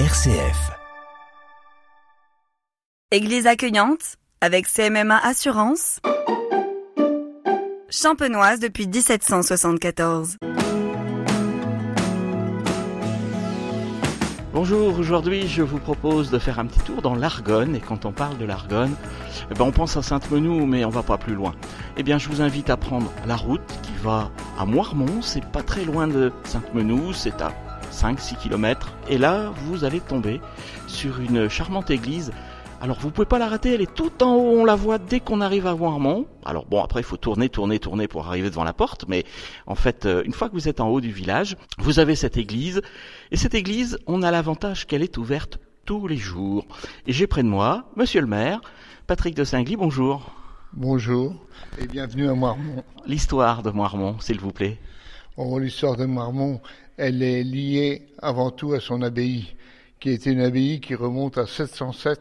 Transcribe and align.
RCF. 0.00 0.72
Église 3.12 3.46
accueillante 3.46 4.16
avec 4.40 4.66
CMMA 4.66 5.16
Assurance. 5.16 6.00
Champenoise 7.90 8.58
depuis 8.58 8.88
1774. 8.88 10.38
Bonjour, 14.52 14.98
aujourd'hui 14.98 15.46
je 15.46 15.62
vous 15.62 15.78
propose 15.78 16.32
de 16.32 16.40
faire 16.40 16.58
un 16.58 16.66
petit 16.66 16.80
tour 16.80 17.00
dans 17.00 17.14
l'Argonne 17.14 17.76
et 17.76 17.80
quand 17.80 18.04
on 18.04 18.10
parle 18.10 18.36
de 18.38 18.44
l'Argonne, 18.44 18.96
eh 19.52 19.54
ben, 19.54 19.64
on 19.64 19.70
pense 19.70 19.96
à 19.96 20.02
Sainte-Menou 20.02 20.66
mais 20.66 20.84
on 20.84 20.90
va 20.90 21.04
pas 21.04 21.18
plus 21.18 21.34
loin. 21.34 21.54
Eh 21.96 22.02
bien 22.02 22.18
je 22.18 22.28
vous 22.28 22.42
invite 22.42 22.68
à 22.68 22.76
prendre 22.76 23.12
la 23.28 23.36
route 23.36 23.62
qui 23.82 23.92
va 24.02 24.32
à 24.58 24.64
Moirmont, 24.64 25.22
c'est 25.22 25.44
pas 25.44 25.62
très 25.62 25.84
loin 25.84 26.08
de 26.08 26.32
Sainte-Menou, 26.42 27.12
c'est 27.12 27.40
à 27.40 27.52
5-6 27.94 28.36
km 28.36 28.92
et 29.08 29.18
là 29.18 29.52
vous 29.64 29.84
allez 29.84 30.00
tomber 30.00 30.40
sur 30.86 31.20
une 31.20 31.48
charmante 31.48 31.90
église 31.90 32.32
alors 32.84 32.98
vous 32.98 33.10
pouvez 33.10 33.24
pas 33.24 33.38
la 33.38 33.48
rater, 33.48 33.72
elle 33.72 33.80
est 33.80 33.94
tout 33.94 34.22
en 34.22 34.34
haut, 34.34 34.60
on 34.60 34.64
la 34.66 34.74
voit 34.74 34.98
dès 34.98 35.18
qu'on 35.18 35.40
arrive 35.40 35.66
à 35.66 35.74
Warmont. 35.74 36.26
Alors 36.44 36.66
bon, 36.66 36.82
après 36.82 37.00
il 37.00 37.04
faut 37.04 37.16
tourner, 37.16 37.48
tourner, 37.48 37.78
tourner 37.78 38.08
pour 38.08 38.26
arriver 38.26 38.50
devant 38.50 38.62
la 38.62 38.74
porte, 38.74 39.06
mais 39.08 39.24
en 39.66 39.74
fait, 39.74 40.04
euh, 40.04 40.22
une 40.26 40.34
fois 40.34 40.50
que 40.50 40.52
vous 40.52 40.68
êtes 40.68 40.80
en 40.80 40.88
haut 40.88 41.00
du 41.00 41.10
village, 41.10 41.56
vous 41.78 41.98
avez 41.98 42.14
cette 42.14 42.36
église, 42.36 42.82
et 43.30 43.38
cette 43.38 43.54
église, 43.54 43.96
on 44.06 44.22
a 44.22 44.30
l'avantage 44.30 44.86
qu'elle 44.86 45.02
est 45.02 45.16
ouverte 45.16 45.60
tous 45.86 46.06
les 46.06 46.18
jours. 46.18 46.66
Et 47.06 47.14
j'ai 47.14 47.26
près 47.26 47.42
de 47.42 47.48
moi, 47.48 47.90
monsieur 47.96 48.20
le 48.20 48.26
maire, 48.26 48.60
Patrick 49.06 49.34
de 49.34 49.44
Singly, 49.44 49.76
bonjour. 49.76 50.30
Bonjour 50.74 51.34
et 51.80 51.86
bienvenue 51.86 52.28
à 52.28 52.34
Moirmont. 52.34 52.84
L'histoire 53.06 53.62
de 53.62 53.70
Moirmont, 53.70 54.20
s'il 54.20 54.40
vous 54.40 54.52
plaît. 54.52 54.78
Oh, 55.36 55.58
l'histoire 55.58 55.96
de 55.96 56.04
Moirmont, 56.04 56.60
elle 56.96 57.22
est 57.22 57.42
liée 57.42 58.06
avant 58.18 58.50
tout 58.50 58.72
à 58.72 58.80
son 58.80 59.02
abbaye, 59.02 59.54
qui 60.00 60.10
était 60.10 60.32
une 60.32 60.40
abbaye 60.40 60.80
qui 60.80 60.94
remonte 60.94 61.38
à 61.38 61.46
707 61.46 62.20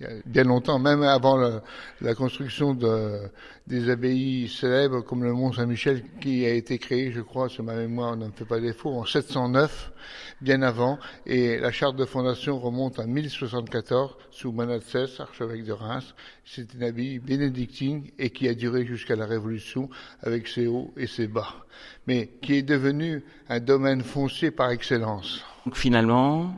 il 0.00 0.06
y 0.06 0.10
a 0.10 0.12
bien 0.26 0.44
longtemps, 0.44 0.78
même 0.78 1.02
avant 1.02 1.36
la, 1.36 1.62
la 2.00 2.14
construction 2.14 2.74
de, 2.74 3.18
des 3.66 3.90
abbayes 3.90 4.48
célèbres 4.48 5.02
comme 5.02 5.24
le 5.24 5.32
Mont 5.32 5.52
Saint-Michel, 5.52 6.04
qui 6.20 6.46
a 6.46 6.54
été 6.54 6.78
créé, 6.78 7.10
je 7.10 7.20
crois, 7.20 7.48
sur 7.48 7.64
ma 7.64 7.74
mémoire 7.74 8.16
ne 8.16 8.26
me 8.26 8.32
fait 8.32 8.44
pas 8.44 8.60
défaut, 8.60 8.90
en 8.90 9.04
709, 9.04 9.92
bien 10.40 10.62
avant, 10.62 10.98
et 11.26 11.58
la 11.58 11.72
charte 11.72 11.96
de 11.96 12.04
fondation 12.04 12.58
remonte 12.58 12.98
à 12.98 13.06
1074 13.06 14.16
sous 14.30 14.52
Manassès, 14.52 15.18
archevêque 15.18 15.64
de 15.64 15.72
Reims. 15.72 16.14
C'est 16.44 16.72
une 16.74 16.84
abbaye 16.84 17.18
bénédictine 17.18 18.04
et 18.18 18.30
qui 18.30 18.48
a 18.48 18.54
duré 18.54 18.86
jusqu'à 18.86 19.16
la 19.16 19.26
Révolution 19.26 19.90
avec 20.22 20.48
ses 20.48 20.66
hauts 20.66 20.92
et 20.96 21.06
ses 21.06 21.26
bas, 21.26 21.66
mais 22.06 22.30
qui 22.40 22.54
est 22.54 22.62
devenu 22.62 23.24
un 23.48 23.60
domaine 23.60 24.02
foncier 24.02 24.50
par 24.50 24.70
excellence. 24.70 25.44
Donc 25.66 25.76
finalement, 25.76 26.54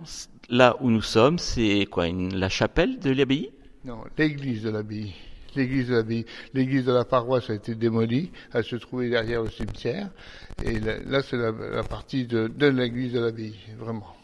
là 0.51 0.77
où 0.81 0.91
nous 0.91 1.03
sommes, 1.03 1.39
c'est 1.39 1.87
quoi 1.91 2.09
La 2.09 2.49
chapelle 2.49 2.99
de 2.99 3.11
l'abbaye? 3.11 3.51
Non, 3.85 4.05
l'église 4.19 4.63
de 4.63 4.71
l'abbaye. 4.71 5.15
L'église 5.57 5.89
de 5.89 5.95
l'abbaye. 5.95 6.27
L'église 6.53 6.85
de 6.85 6.93
la 6.93 7.05
paroisse 7.05 7.49
a 7.51 7.55
été 7.55 7.75
démolie. 7.75 8.31
Elle 8.53 8.65
se 8.65 8.77
trouvait 8.77 9.09
derrière 9.09 9.43
le 9.43 9.51
cimetière. 9.51 10.11
Et 10.65 10.79
là, 10.79 11.23
c'est 11.23 11.37
la, 11.37 11.51
la, 11.51 11.83
partie 11.83 12.27
de, 12.27 12.49
de 12.49 12.67
l'église 12.67 13.13
de 13.15 13.21
l'abbaye, 13.21 13.57
vraiment. 13.79 14.15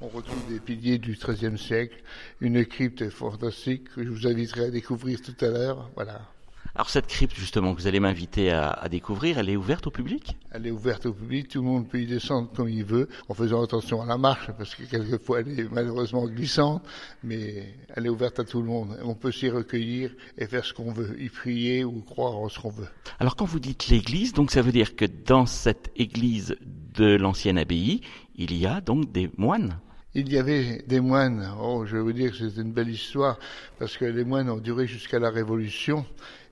On 0.00 0.08
retrouve 0.08 0.46
des 0.48 0.60
piliers 0.60 0.98
du 0.98 1.16
XIIIe 1.16 1.58
siècle, 1.58 1.96
une 2.40 2.64
crypte 2.64 3.08
fantastique 3.08 3.88
que 3.94 4.04
je 4.04 4.10
vous 4.10 4.26
inviterai 4.26 4.66
à 4.66 4.70
découvrir 4.70 5.20
tout 5.20 5.44
à 5.44 5.48
l'heure. 5.48 5.90
Voilà. 5.96 6.20
Alors 6.74 6.90
cette 6.90 7.06
crypte 7.06 7.36
justement 7.36 7.74
que 7.74 7.80
vous 7.80 7.86
allez 7.86 8.00
m'inviter 8.00 8.50
à, 8.50 8.70
à, 8.70 8.88
découvrir, 8.88 9.38
elle 9.38 9.48
est 9.48 9.56
ouverte 9.56 9.86
au 9.86 9.90
public? 9.90 10.36
Elle 10.52 10.66
est 10.66 10.70
ouverte 10.70 11.06
au 11.06 11.12
public, 11.12 11.48
tout 11.48 11.60
le 11.60 11.66
monde 11.66 11.88
peut 11.88 12.00
y 12.00 12.06
descendre 12.06 12.50
comme 12.54 12.68
il 12.68 12.84
veut, 12.84 13.08
en 13.28 13.34
faisant 13.34 13.62
attention 13.62 14.02
à 14.02 14.06
la 14.06 14.18
marche, 14.18 14.50
parce 14.56 14.74
que 14.74 14.84
quelquefois 14.84 15.40
elle 15.40 15.58
est 15.58 15.72
malheureusement 15.72 16.26
glissante, 16.26 16.82
mais 17.22 17.74
elle 17.94 18.06
est 18.06 18.10
ouverte 18.10 18.38
à 18.38 18.44
tout 18.44 18.60
le 18.60 18.68
monde. 18.68 18.98
On 19.02 19.14
peut 19.14 19.32
s'y 19.32 19.48
recueillir 19.48 20.10
et 20.36 20.46
faire 20.46 20.64
ce 20.64 20.72
qu'on 20.72 20.92
veut, 20.92 21.20
y 21.20 21.28
prier 21.28 21.84
ou 21.84 22.02
croire 22.02 22.36
en 22.36 22.48
ce 22.48 22.58
qu'on 22.58 22.70
veut. 22.70 22.88
Alors 23.18 23.34
quand 23.34 23.46
vous 23.46 23.60
dites 23.60 23.88
l'église, 23.88 24.32
donc 24.32 24.50
ça 24.50 24.62
veut 24.62 24.72
dire 24.72 24.94
que 24.94 25.04
dans 25.04 25.46
cette 25.46 25.90
église 25.96 26.56
de 26.94 27.16
l'ancienne 27.16 27.58
abbaye, 27.58 28.02
il 28.36 28.56
y 28.56 28.66
a 28.66 28.80
donc 28.80 29.10
des 29.10 29.30
moines 29.36 29.78
il 30.14 30.32
y 30.32 30.38
avait 30.38 30.82
des 30.86 31.00
moines. 31.00 31.48
Oh, 31.60 31.84
je 31.86 31.96
vais 31.96 32.02
vous 32.02 32.12
dire 32.12 32.32
que 32.32 32.36
c'est 32.36 32.60
une 32.60 32.72
belle 32.72 32.88
histoire 32.88 33.38
parce 33.78 33.96
que 33.96 34.04
les 34.04 34.24
moines 34.24 34.50
ont 34.50 34.56
duré 34.56 34.86
jusqu'à 34.86 35.18
la 35.18 35.30
Révolution. 35.30 36.04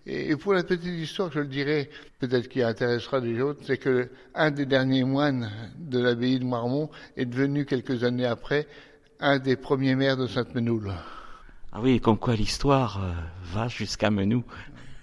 Et 0.08 0.36
pour 0.36 0.54
la 0.54 0.62
petite 0.62 0.84
histoire, 0.84 1.32
je 1.32 1.40
le 1.40 1.48
dirais, 1.48 1.90
peut-être 2.20 2.48
qui 2.48 2.62
intéressera 2.62 3.18
les 3.18 3.40
autres, 3.40 3.60
c'est 3.64 3.78
que 3.78 4.08
un 4.36 4.52
des 4.52 4.64
derniers 4.64 5.02
moines 5.02 5.50
de 5.78 5.98
l'abbaye 5.98 6.38
de 6.38 6.44
Marmont 6.44 6.90
est 7.16 7.26
devenu 7.26 7.66
quelques 7.66 8.04
années 8.04 8.24
après 8.24 8.68
un 9.18 9.40
des 9.40 9.56
premiers 9.56 9.96
maires 9.96 10.16
de 10.16 10.28
Sainte-Menoule. 10.28 10.92
Ah 11.72 11.80
oui, 11.82 12.00
comme 12.00 12.18
quoi 12.18 12.36
l'histoire 12.36 13.02
euh, 13.02 13.12
va 13.52 13.66
jusqu'à 13.66 14.10
Menou. 14.10 14.44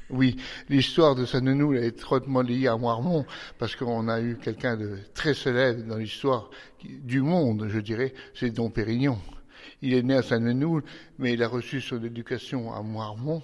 Oui, 0.10 0.38
l'histoire 0.70 1.16
de 1.16 1.26
Sainte-Menoule 1.26 1.78
est 1.78 1.88
étroitement 1.88 2.42
liée 2.42 2.68
à 2.68 2.78
Moirmont 2.78 3.26
parce 3.60 3.76
qu'on 3.76 4.08
a 4.08 4.22
eu 4.22 4.38
quelqu'un 4.38 4.78
de 4.78 5.00
très 5.14 5.34
célèbre 5.34 5.84
dans 5.84 5.98
l'histoire 5.98 6.50
du 6.82 7.22
monde, 7.22 7.68
je 7.68 7.80
dirais, 7.80 8.14
c'est 8.36 8.52
Dom 8.52 8.72
Pérignon. 8.72 9.18
Il 9.82 9.94
est 9.94 10.04
né 10.04 10.16
à 10.16 10.22
Sainte-Menoule, 10.22 10.84
mais 11.20 11.34
il 11.34 11.44
a 11.44 11.48
reçu 11.50 11.82
son 11.82 12.02
éducation 12.02 12.74
à 12.74 12.82
Moirmont. 12.82 13.44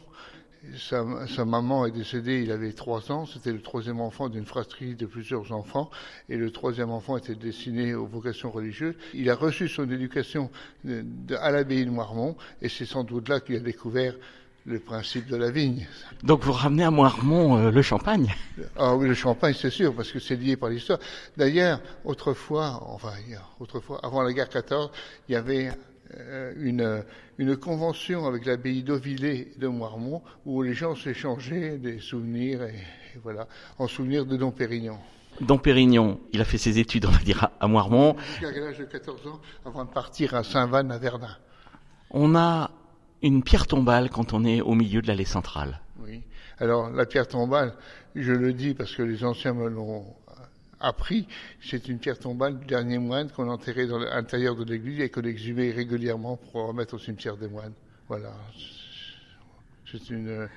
Sa, 0.77 1.05
sa, 1.27 1.45
maman 1.45 1.85
est 1.85 1.91
décédée, 1.91 2.41
il 2.41 2.51
avait 2.51 2.73
trois 2.73 3.11
ans, 3.11 3.25
c'était 3.25 3.51
le 3.51 3.61
troisième 3.61 3.99
enfant 3.99 4.29
d'une 4.29 4.45
fratrie 4.45 4.95
de 4.95 5.05
plusieurs 5.05 5.51
enfants, 5.51 5.89
et 6.29 6.37
le 6.37 6.51
troisième 6.51 6.89
enfant 6.89 7.17
était 7.17 7.35
destiné 7.35 7.93
aux 7.93 8.05
vocations 8.05 8.51
religieuses. 8.51 8.95
Il 9.13 9.29
a 9.29 9.35
reçu 9.35 9.67
son 9.67 9.89
éducation 9.89 10.49
de, 10.83 11.03
de, 11.03 11.35
à 11.35 11.51
l'abbaye 11.51 11.85
de 11.85 11.89
Moirmont, 11.89 12.35
et 12.61 12.69
c'est 12.69 12.85
sans 12.85 13.03
doute 13.03 13.29
là 13.29 13.39
qu'il 13.39 13.55
a 13.55 13.59
découvert 13.59 14.13
le 14.65 14.79
principe 14.79 15.27
de 15.27 15.35
la 15.35 15.49
vigne. 15.49 15.87
Donc 16.23 16.43
vous 16.43 16.51
ramenez 16.51 16.83
à 16.83 16.91
Moirmont 16.91 17.57
euh, 17.57 17.71
le 17.71 17.81
champagne 17.81 18.33
Ah 18.77 18.95
oui, 18.95 19.07
le 19.07 19.13
champagne, 19.13 19.55
c'est 19.57 19.69
sûr, 19.69 19.95
parce 19.95 20.11
que 20.11 20.19
c'est 20.19 20.35
lié 20.35 20.57
par 20.57 20.69
l'histoire. 20.69 20.99
D'ailleurs, 21.37 21.81
autrefois, 22.05 22.79
enfin, 22.87 23.13
autrefois, 23.59 23.99
avant 24.03 24.21
la 24.21 24.31
guerre 24.33 24.49
14, 24.49 24.91
il 25.27 25.33
y 25.33 25.35
avait 25.35 25.71
une, 26.57 27.03
une 27.37 27.55
convention 27.55 28.25
avec 28.25 28.45
l'abbaye 28.45 28.83
d'Auvillé 28.83 29.51
de 29.57 29.67
Moirmont 29.67 30.21
où 30.45 30.61
les 30.63 30.73
gens 30.73 30.95
s'échangeaient 30.95 31.77
des 31.77 31.99
souvenirs, 31.99 32.63
et, 32.63 32.75
et, 33.15 33.19
voilà, 33.21 33.47
en 33.77 33.87
souvenir 33.87 34.25
de 34.25 34.35
Dom 34.37 34.51
Pérignon. 34.51 34.97
Dom 35.41 35.59
Pérignon, 35.59 36.19
il 36.33 36.41
a 36.41 36.45
fait 36.45 36.57
ses 36.57 36.79
études, 36.79 37.05
on 37.05 37.11
va 37.11 37.19
dire, 37.19 37.49
à, 37.59 37.67
Moirmont. 37.67 38.15
Jusqu'à 38.39 38.59
l'âge 38.59 38.77
de 38.77 38.85
14 38.85 39.27
ans, 39.27 39.39
avant 39.65 39.85
de 39.85 39.89
partir 39.89 40.33
à 40.33 40.43
Saint-Vanne, 40.43 40.91
à 40.91 40.97
Verdun? 40.97 41.35
On 42.11 42.35
a 42.35 42.71
une 43.21 43.43
pierre 43.43 43.67
tombale 43.67 44.09
quand 44.09 44.33
on 44.33 44.43
est 44.43 44.61
au 44.61 44.73
milieu 44.73 45.01
de 45.01 45.07
l'allée 45.07 45.25
centrale. 45.25 45.79
Oui. 45.99 46.23
Alors 46.59 46.89
la 46.89 47.05
pierre 47.05 47.27
tombale, 47.27 47.73
je 48.15 48.33
le 48.33 48.51
dis 48.53 48.73
parce 48.73 48.95
que 48.95 49.01
les 49.01 49.23
anciens 49.23 49.53
me 49.53 49.69
l'ont 49.69 50.05
appris, 50.79 51.27
c'est 51.61 51.87
une 51.87 51.99
pierre 51.99 52.19
tombale 52.19 52.59
du 52.59 52.65
dernier 52.65 52.97
moine 52.97 53.29
qu'on 53.29 53.49
enterrait 53.49 53.87
dans 53.87 53.99
l'intérieur 53.99 54.55
de 54.55 54.63
l'église 54.63 54.99
et 55.01 55.09
qu'on 55.09 55.21
exhumait 55.21 55.71
régulièrement 55.71 56.37
pour 56.37 56.67
remettre 56.67 56.95
au 56.95 56.99
cimetière 56.99 57.37
des 57.37 57.47
moines. 57.47 57.73
Voilà. 58.07 58.33
C'est 59.91 60.09
une, 60.09 60.47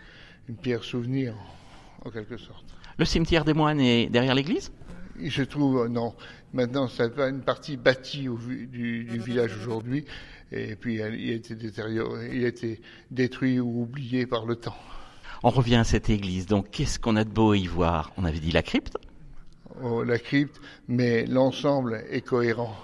une, 0.49 0.57
pierre 0.57 0.85
souvenir, 0.85 1.35
en 2.05 2.11
quelque 2.11 2.37
sorte. 2.37 2.65
Le 2.99 3.05
cimetière 3.05 3.45
des 3.45 3.55
moines 3.55 3.81
est 3.81 4.09
derrière 4.09 4.35
l'église? 4.35 4.73
Il 5.19 5.33
se 5.33 5.43
trouve, 5.43 5.89
non. 5.89 6.15
Maintenant, 6.53 6.89
c'est 6.89 7.19
une 7.19 7.43
partie 7.43 7.77
bâtie 7.77 8.29
au, 8.29 8.37
du, 8.37 9.05
du 9.05 9.19
village 9.19 9.57
aujourd'hui. 9.57 10.05
Et 10.51 10.77
puis, 10.77 10.97
il 10.97 11.03
a 11.03 11.09
été 11.09 11.55
détérioré, 11.55 12.31
il 12.35 12.45
a 12.45 12.49
été 12.49 12.81
détruit 13.11 13.59
ou 13.59 13.83
oublié 13.83 14.27
par 14.27 14.45
le 14.45 14.57
temps. 14.57 14.77
On 15.43 15.51
revient 15.51 15.77
à 15.77 15.85
cette 15.85 16.11
église. 16.11 16.47
Donc, 16.47 16.71
qu'est-ce 16.71 16.99
qu'on 16.99 17.17
a 17.17 17.25
de 17.25 17.31
beau 17.31 17.53
à 17.53 17.57
y 17.57 17.67
voir? 17.67 18.13
On 18.17 18.25
avait 18.25 18.39
dit 18.39 18.53
la 18.53 18.63
crypte 18.63 18.97
La 20.07 20.19
crypte, 20.19 20.61
mais 20.89 21.25
l'ensemble 21.27 22.03
est 22.11 22.21
cohérent. 22.21 22.77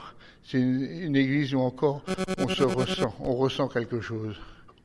C'est 0.43 0.59
une, 0.59 0.83
une, 0.83 1.17
église 1.17 1.55
où 1.55 1.61
encore 1.61 2.03
on 2.39 2.49
se 2.49 2.63
ressent, 2.63 3.15
on 3.21 3.35
ressent 3.35 3.69
quelque 3.69 4.01
chose. 4.01 4.37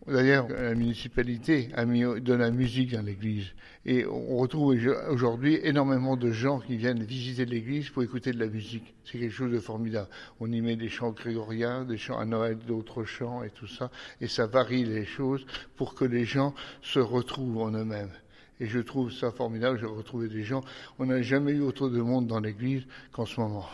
D'ailleurs, 0.06 0.50
la 0.50 0.76
municipalité 0.76 1.70
a 1.76 1.86
mis 1.86 2.02
de 2.02 2.34
la 2.34 2.52
musique 2.52 2.92
dans 2.92 3.06
l'église. 3.06 3.54
Et 3.86 4.06
on 4.06 4.36
retrouve 4.36 4.78
aujourd'hui 5.10 5.60
énormément 5.64 6.18
de 6.18 6.30
gens 6.32 6.60
qui 6.60 6.76
viennent 6.76 7.04
visiter 7.04 7.46
l'église 7.46 7.90
pour 7.90 8.04
écouter 8.04 8.34
de 8.34 8.40
la 8.40 8.48
musique. 8.48 8.94
C'est 9.06 9.18
quelque 9.18 9.34
chose 9.34 9.52
de 9.52 9.60
formidable. 9.60 10.10
On 10.42 10.52
y 10.52 10.60
met 10.60 10.76
des 10.76 10.90
chants 10.90 11.12
grégoriens, 11.12 11.86
des 11.86 11.98
chants 11.98 12.20
à 12.20 12.26
Noël, 12.26 12.58
d'autres 12.68 13.06
chants 13.06 13.44
et 13.44 13.50
tout 13.50 13.68
ça. 13.68 13.92
Et 14.20 14.28
ça 14.28 14.46
varie 14.46 14.84
les 14.84 15.06
choses 15.06 15.46
pour 15.78 15.96
que 15.96 16.04
les 16.04 16.26
gens 16.26 16.54
se 16.82 17.00
retrouvent 17.00 17.60
en 17.60 17.72
eux-mêmes. 17.72 18.12
Et 18.64 18.66
je 18.66 18.80
trouve 18.80 19.12
ça 19.12 19.30
formidable. 19.30 19.78
J'ai 19.78 19.86
retrouvé 19.86 20.30
des 20.30 20.44
gens. 20.46 20.62
On 20.98 21.06
n'a 21.06 21.22
jamais 21.22 21.52
eu 21.52 21.60
autant 21.60 21.90
de 21.90 22.00
monde 22.00 22.28
dans 22.28 22.40
l'église 22.40 22.84
qu'en 23.12 23.26
ce 23.26 23.42
moment. 23.42 23.66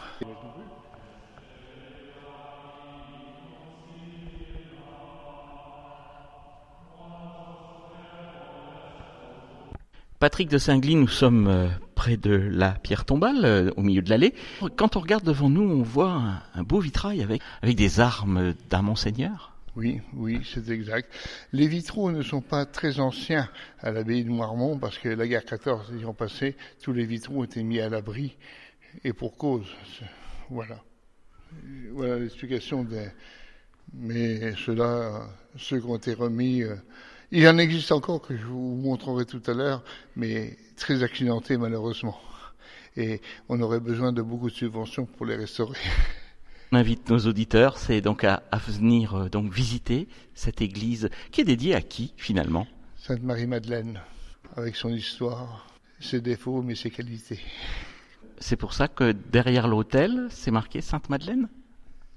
Patrick 10.17 10.49
de 10.49 10.57
Singly, 10.57 10.95
nous 10.95 11.07
sommes 11.07 11.69
près 11.93 12.17
de 12.17 12.31
la 12.31 12.71
pierre 12.71 13.05
tombale, 13.05 13.45
euh, 13.45 13.71
au 13.77 13.83
milieu 13.83 14.01
de 14.01 14.09
l'allée. 14.09 14.33
Quand 14.75 14.95
on 14.95 15.01
regarde 15.01 15.23
devant 15.23 15.51
nous, 15.51 15.61
on 15.61 15.83
voit 15.83 16.19
un, 16.55 16.63
beau 16.63 16.79
vitrail 16.79 17.21
avec 17.21 17.75
des 17.75 17.99
armes 17.99 18.55
d'un 18.71 18.81
monseigneur. 18.81 19.51
Oui, 19.79 20.01
oui, 20.13 20.41
c'est 20.43 20.67
exact. 20.71 21.09
Les 21.53 21.65
vitraux 21.65 22.11
ne 22.11 22.21
sont 22.21 22.41
pas 22.41 22.65
très 22.65 22.99
anciens 22.99 23.49
à 23.79 23.91
l'abbaye 23.91 24.25
de 24.25 24.29
Moirmont 24.29 24.77
parce 24.77 24.97
que 24.97 25.07
la 25.07 25.25
guerre 25.25 25.45
14 25.45 25.93
ayant 25.97 26.13
passé, 26.13 26.57
tous 26.83 26.91
les 26.91 27.05
vitraux 27.05 27.45
été 27.45 27.63
mis 27.63 27.79
à 27.79 27.87
l'abri 27.87 28.35
et 29.05 29.13
pour 29.13 29.37
cause. 29.37 29.67
Voilà. 30.49 30.83
Voilà 31.93 32.19
l'explication 32.19 32.83
des. 32.83 33.07
Mais 33.93 34.53
ceux-là, 34.57 35.29
ceux 35.55 35.79
qui 35.79 35.85
ont 35.85 35.95
été 35.95 36.13
remis, 36.13 36.63
euh, 36.63 36.75
il 37.31 37.47
en 37.47 37.57
existe 37.57 37.93
encore 37.93 38.21
que 38.21 38.35
je 38.35 38.43
vous 38.43 38.75
montrerai 38.75 39.23
tout 39.25 39.41
à 39.47 39.53
l'heure, 39.53 39.85
mais 40.17 40.57
très 40.75 41.03
accidentés 41.03 41.55
malheureusement. 41.55 42.19
Et 42.97 43.21
on 43.47 43.61
aurait 43.61 43.79
besoin 43.79 44.11
de 44.11 44.21
beaucoup 44.21 44.49
de 44.49 44.55
subventions 44.55 45.05
pour 45.05 45.25
les 45.25 45.37
restaurer. 45.37 45.79
On 46.71 46.77
invite 46.77 47.09
nos 47.09 47.17
auditeurs, 47.19 47.77
c'est 47.79 47.99
donc 48.01 48.23
à, 48.23 48.43
à 48.51 48.57
venir 48.57 49.15
euh, 49.15 49.29
donc 49.29 49.51
visiter 49.51 50.07
cette 50.35 50.61
église 50.61 51.09
qui 51.31 51.41
est 51.41 51.45
dédiée 51.45 51.73
à 51.73 51.81
qui 51.81 52.13
finalement? 52.15 52.67
Sainte 52.95 53.23
Marie-Madeleine, 53.23 53.99
avec 54.55 54.75
son 54.75 54.89
histoire, 54.89 55.65
ses 55.99 56.21
défauts, 56.21 56.61
mais 56.61 56.75
ses 56.75 56.91
qualités. 56.91 57.39
C'est 58.37 58.55
pour 58.55 58.73
ça 58.73 58.87
que 58.87 59.11
derrière 59.11 59.67
l'autel, 59.67 60.27
c'est 60.29 60.51
marqué 60.51 60.81
Sainte-Madeleine 60.81 61.49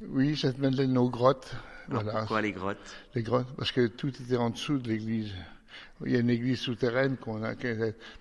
Oui, 0.03 0.37
Sainte 0.37 0.59
Madeleine 0.59 0.99
aux 0.99 1.09
grottes. 1.09 1.57
voilà. 1.89 2.13
Pourquoi 2.21 2.43
les 2.43 2.53
grottes? 2.53 2.97
Les 3.15 3.23
grottes, 3.23 3.49
parce 3.57 3.73
que 3.73 3.87
tout 3.87 4.09
était 4.09 4.37
en 4.37 4.51
dessous 4.51 4.79
de 4.79 4.89
l'église. 4.89 5.33
Il 6.05 6.13
y 6.13 6.17
a 6.17 6.21
une 6.21 6.31
église 6.31 6.59
souterraine 6.59 7.17
qu'on 7.17 7.43
a 7.45 7.55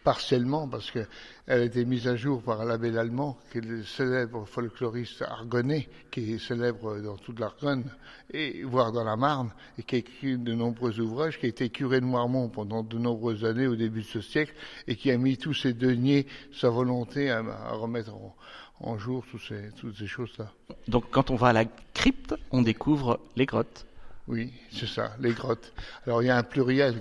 partiellement 0.03 0.67
parce 0.67 0.91
que 0.91 0.99
elle 1.47 1.61
a 1.61 1.63
été 1.65 1.83
mise 1.85 2.07
à 2.07 2.15
jour 2.15 2.41
par 2.41 2.63
l'abbé 2.63 2.91
Lallemand, 2.91 3.37
qui 3.51 3.57
est 3.57 3.61
le 3.61 3.83
célèbre 3.83 4.45
folkloriste 4.45 5.21
argonais, 5.23 5.89
qui 6.11 6.33
est 6.33 6.37
célèbre 6.39 6.99
dans 6.99 7.17
toute 7.17 7.39
l'Argonne, 7.39 7.83
et 8.31 8.63
voire 8.63 8.91
dans 8.91 9.03
la 9.03 9.17
Marne, 9.17 9.51
et 9.77 9.83
qui 9.83 9.95
a 9.95 9.97
écrit 9.97 10.37
de 10.37 10.53
nombreux 10.53 10.99
ouvrages, 10.99 11.39
qui 11.39 11.47
a 11.47 11.49
été 11.49 11.69
curé 11.69 11.99
de 11.99 12.05
Moirmont 12.05 12.47
pendant 12.49 12.83
de 12.83 12.97
nombreuses 12.97 13.43
années 13.43 13.67
au 13.67 13.75
début 13.75 14.01
de 14.01 14.05
ce 14.05 14.21
siècle, 14.21 14.53
et 14.87 14.95
qui 14.95 15.11
a 15.11 15.17
mis 15.17 15.37
tous 15.37 15.53
ses 15.53 15.73
deniers, 15.73 16.27
sa 16.53 16.69
volonté 16.69 17.29
à, 17.29 17.39
à 17.39 17.73
remettre 17.73 18.13
en, 18.13 18.35
en 18.79 18.97
jour 18.97 19.25
toutes 19.29 19.41
ces, 19.41 19.71
toutes 19.77 19.97
ces 19.97 20.07
choses-là. 20.07 20.51
Donc 20.87 21.05
quand 21.11 21.31
on 21.31 21.35
va 21.35 21.47
à 21.47 21.53
la 21.53 21.65
crypte, 21.93 22.35
on 22.51 22.61
découvre 22.61 23.19
les 23.35 23.45
grottes. 23.45 23.85
Oui, 24.27 24.53
c'est 24.71 24.87
ça, 24.87 25.15
les 25.19 25.33
grottes. 25.33 25.73
Alors 26.05 26.23
il 26.23 26.27
y 26.27 26.29
a 26.29 26.37
un 26.37 26.43
pluriel, 26.43 26.95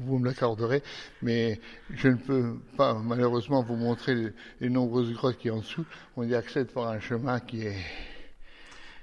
vous 0.00 0.18
me 0.18 0.26
l'accorderez, 0.26 0.82
mais 1.22 1.60
je 1.90 2.08
ne 2.08 2.16
peux 2.16 2.56
pas 2.76 2.94
malheureusement 2.94 3.62
vous 3.62 3.76
montrer 3.76 4.14
les, 4.14 4.28
les 4.60 4.68
nombreuses 4.70 5.12
grottes 5.12 5.38
qui 5.38 5.50
en 5.50 5.58
dessous. 5.58 5.84
On 6.16 6.22
y 6.22 6.34
accède 6.34 6.68
par 6.68 6.88
un 6.88 7.00
chemin 7.00 7.40
qui 7.40 7.62
est... 7.62 7.76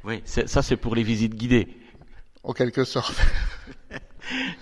Oui, 0.03 0.21
ça 0.25 0.61
c'est 0.61 0.77
pour 0.77 0.95
les 0.95 1.03
visites 1.03 1.35
guidées. 1.35 1.67
En 2.43 2.53
quelque 2.53 2.83
sorte. 2.83 3.15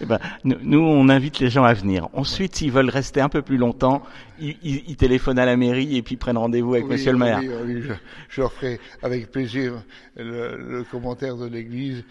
Eh 0.01 0.05
ben, 0.05 0.19
nous, 0.43 0.57
nous, 0.61 0.79
on 0.79 1.09
invite 1.09 1.39
les 1.39 1.49
gens 1.49 1.63
à 1.63 1.73
venir. 1.73 2.09
Ensuite, 2.13 2.55
s'ils 2.55 2.71
veulent 2.71 2.89
rester 2.89 3.21
un 3.21 3.29
peu 3.29 3.41
plus 3.41 3.57
longtemps, 3.57 4.01
ils, 4.39 4.57
ils, 4.63 4.83
ils 4.87 4.95
téléphonent 4.95 5.39
à 5.39 5.45
la 5.45 5.57
mairie 5.57 5.97
et 5.97 6.01
puis 6.01 6.17
prennent 6.17 6.37
rendez-vous 6.37 6.73
avec 6.73 6.85
oui, 6.85 6.91
Monsieur 6.91 7.11
le 7.11 7.17
maire. 7.17 7.39
Oui, 7.41 7.49
oui 7.65 7.81
je, 7.81 7.93
je, 8.29 8.41
leur 8.41 8.51
ferai 8.53 8.79
avec 9.03 9.31
plaisir 9.31 9.83
le, 10.15 10.57
le 10.57 10.83
commentaire 10.83 11.37
de 11.37 11.47
l'église, 11.47 12.03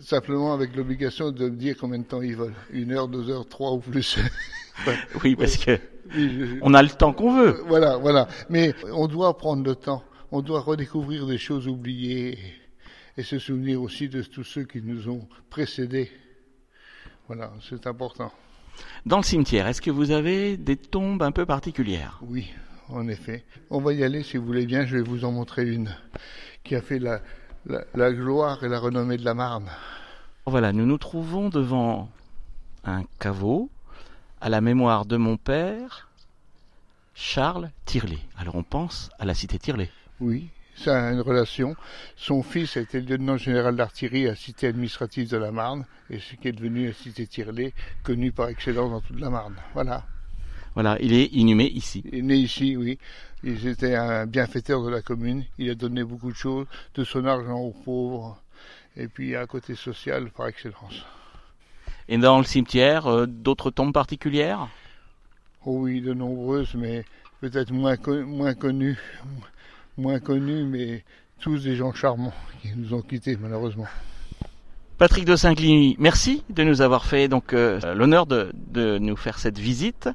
simplement 0.00 0.52
avec 0.52 0.76
l'obligation 0.76 1.30
de 1.30 1.48
me 1.48 1.56
dire 1.56 1.76
combien 1.78 1.98
de 1.98 2.04
temps 2.04 2.22
ils 2.22 2.36
veulent. 2.36 2.54
Une 2.70 2.92
heure, 2.92 3.08
deux 3.08 3.30
heures, 3.30 3.48
trois 3.48 3.72
ou 3.72 3.78
plus. 3.78 4.18
oui, 5.24 5.36
parce 5.36 5.56
que 5.56 5.78
on 6.62 6.74
a 6.74 6.82
le 6.82 6.88
temps 6.88 7.12
qu'on 7.12 7.36
veut. 7.36 7.62
Voilà, 7.66 7.96
voilà. 7.96 8.28
Mais 8.50 8.74
on 8.92 9.06
doit 9.06 9.36
prendre 9.36 9.64
le 9.64 9.74
temps. 9.74 10.02
On 10.30 10.42
doit 10.42 10.60
redécouvrir 10.60 11.26
des 11.26 11.38
choses 11.38 11.68
oubliées 11.68 12.38
et 13.16 13.22
se 13.22 13.38
souvenir 13.38 13.82
aussi 13.82 14.08
de 14.08 14.22
tous 14.22 14.44
ceux 14.44 14.64
qui 14.64 14.82
nous 14.82 15.08
ont 15.08 15.26
précédés. 15.50 16.10
Voilà, 17.28 17.52
c'est 17.68 17.86
important. 17.86 18.32
Dans 19.06 19.18
le 19.18 19.22
cimetière, 19.22 19.66
est-ce 19.66 19.82
que 19.82 19.90
vous 19.90 20.10
avez 20.10 20.56
des 20.56 20.76
tombes 20.76 21.22
un 21.22 21.30
peu 21.30 21.44
particulières? 21.44 22.18
Oui, 22.22 22.50
en 22.88 23.06
effet. 23.06 23.44
On 23.70 23.80
va 23.80 23.92
y 23.92 24.02
aller 24.02 24.22
si 24.22 24.38
vous 24.38 24.46
voulez 24.46 24.66
bien, 24.66 24.86
je 24.86 24.96
vais 24.96 25.02
vous 25.02 25.24
en 25.24 25.32
montrer 25.32 25.68
une 25.68 25.94
qui 26.64 26.74
a 26.74 26.80
fait 26.80 26.98
la, 26.98 27.20
la, 27.66 27.84
la 27.94 28.12
gloire 28.12 28.64
et 28.64 28.68
la 28.68 28.78
renommée 28.78 29.18
de 29.18 29.24
la 29.24 29.34
Marne. 29.34 29.68
Voilà, 30.46 30.72
nous 30.72 30.86
nous 30.86 30.98
trouvons 30.98 31.50
devant 31.50 32.10
un 32.84 33.04
caveau 33.18 33.68
à 34.40 34.48
la 34.48 34.60
mémoire 34.60 35.04
de 35.04 35.16
mon 35.16 35.36
père, 35.36 36.08
Charles 37.14 37.70
Tirlet. 37.84 38.20
Alors 38.38 38.54
on 38.54 38.62
pense 38.62 39.10
à 39.18 39.26
la 39.26 39.34
cité 39.34 39.58
Tirlet. 39.58 39.90
Oui, 40.20 40.48
ça 40.78 41.08
a 41.08 41.12
une 41.12 41.20
relation. 41.20 41.76
Son 42.16 42.42
fils 42.42 42.76
a 42.76 42.80
été 42.80 43.00
lieutenant 43.00 43.36
général 43.36 43.76
d'artillerie 43.76 44.28
à 44.28 44.34
cité 44.34 44.68
administrative 44.68 45.28
de 45.28 45.36
la 45.36 45.50
Marne, 45.50 45.84
et 46.10 46.18
ce 46.18 46.36
qui 46.36 46.48
est 46.48 46.52
devenu 46.52 46.86
la 46.86 46.92
cité 46.92 47.26
Tirlet, 47.26 47.72
connue 48.02 48.32
par 48.32 48.48
excellence 48.48 48.90
dans 48.90 49.00
toute 49.00 49.20
la 49.20 49.30
Marne. 49.30 49.56
Voilà. 49.74 50.04
Voilà, 50.74 50.96
il 51.00 51.12
est 51.12 51.26
inhumé 51.32 51.64
ici. 51.64 52.02
Il 52.06 52.18
est 52.18 52.22
né 52.22 52.36
ici, 52.36 52.76
oui. 52.76 52.98
Il 53.42 53.66
était 53.66 53.94
un 53.94 54.26
bienfaiteur 54.26 54.82
de 54.84 54.90
la 54.90 55.02
commune. 55.02 55.44
Il 55.58 55.70
a 55.70 55.74
donné 55.74 56.04
beaucoup 56.04 56.30
de 56.30 56.36
choses, 56.36 56.66
de 56.94 57.04
son 57.04 57.24
argent 57.24 57.58
aux 57.58 57.72
pauvres, 57.72 58.40
et 58.96 59.08
puis 59.08 59.34
un 59.34 59.46
côté 59.46 59.74
social 59.74 60.30
par 60.30 60.46
excellence. 60.46 61.04
Et 62.08 62.16
dans 62.16 62.38
le 62.38 62.44
cimetière, 62.44 63.06
euh, 63.06 63.26
d'autres 63.26 63.70
tombes 63.70 63.92
particulières? 63.92 64.68
Oh 65.64 65.80
oui, 65.80 66.00
de 66.00 66.14
nombreuses, 66.14 66.74
mais 66.74 67.04
peut-être 67.40 67.72
moins, 67.72 67.96
con 67.96 68.24
moins 68.24 68.54
connues 68.54 68.98
moins 69.98 70.20
connus, 70.20 70.64
mais 70.64 71.04
tous 71.40 71.64
des 71.64 71.76
gens 71.76 71.92
charmants 71.92 72.32
qui 72.62 72.70
nous 72.76 72.94
ont 72.94 73.02
quittés 73.02 73.36
malheureusement. 73.36 73.86
Patrick 74.96 75.24
de 75.24 75.36
Saint-Cligny, 75.36 75.94
merci 76.00 76.42
de 76.50 76.64
nous 76.64 76.80
avoir 76.80 77.04
fait 77.04 77.28
donc 77.28 77.52
euh, 77.52 77.94
l'honneur 77.94 78.26
de, 78.26 78.50
de, 78.54 78.98
nous 78.98 79.14
faire 79.14 79.38
cette 79.38 79.58
visite. 79.58 80.08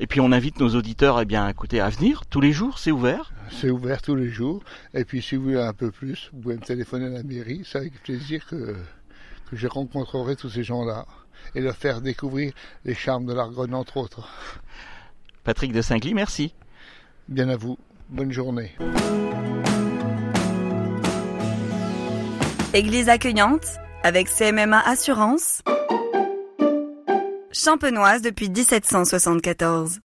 Et 0.00 0.06
puis 0.06 0.20
on 0.20 0.32
invite 0.32 0.58
nos 0.58 0.74
auditeurs 0.74 1.20
eh 1.20 1.26
bien, 1.26 1.46
écoutez, 1.48 1.80
à 1.80 1.90
venir 1.90 2.24
tous 2.30 2.40
les 2.40 2.50
jours, 2.50 2.78
c'est 2.78 2.92
ouvert 2.92 3.30
C'est 3.50 3.68
ouvert 3.68 4.00
tous 4.00 4.14
les 4.14 4.30
jours. 4.30 4.62
Et 4.94 5.04
puis 5.04 5.20
si 5.20 5.36
vous 5.36 5.42
voulez 5.42 5.60
un 5.60 5.74
peu 5.74 5.90
plus, 5.90 6.30
vous 6.32 6.40
pouvez 6.40 6.54
me 6.54 6.62
téléphoner 6.62 7.06
à 7.06 7.10
la 7.10 7.22
mairie. 7.22 7.62
C'est 7.66 7.76
avec 7.76 8.02
plaisir 8.02 8.46
que, 8.46 8.74
que 9.50 9.56
je 9.56 9.66
rencontrerai 9.66 10.34
tous 10.34 10.48
ces 10.48 10.64
gens-là 10.64 11.04
et 11.54 11.60
leur 11.60 11.76
faire 11.76 12.00
découvrir 12.00 12.54
les 12.86 12.94
charmes 12.94 13.26
de 13.26 13.34
l'Argonne, 13.34 13.74
entre 13.74 13.98
autres. 13.98 14.26
Patrick 15.44 15.72
de 15.72 15.82
Saint-Cligny, 15.82 16.14
merci. 16.14 16.54
Bien 17.28 17.50
à 17.50 17.56
vous. 17.56 17.76
Bonne 18.12 18.30
journée. 18.30 18.70
Église 22.74 23.08
accueillante 23.08 23.64
avec 24.02 24.28
CMMA 24.28 24.80
Assurance. 24.80 25.62
Champenoise 27.52 28.20
depuis 28.20 28.50
1774. 28.50 30.00